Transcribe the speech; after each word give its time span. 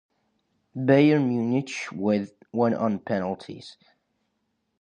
Bayern 0.75 1.27
Munich 1.27 1.91
won 2.51 2.73
on 2.73 2.97
penalties. 2.97 3.77